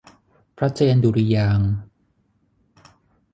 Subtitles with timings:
[0.57, 1.73] พระเจนดุริยางค์